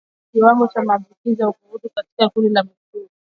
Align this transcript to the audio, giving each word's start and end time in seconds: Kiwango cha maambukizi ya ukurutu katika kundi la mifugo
Kiwango 0.31 0.67
cha 0.67 0.81
maambukizi 0.81 1.41
ya 1.41 1.49
ukurutu 1.49 1.89
katika 1.95 2.29
kundi 2.29 2.49
la 2.49 2.63
mifugo 2.63 3.09